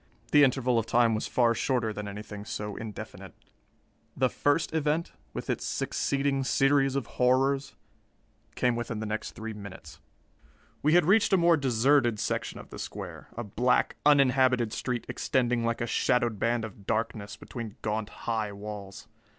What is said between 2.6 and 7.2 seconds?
indefinite. The first event, with its succeeding series of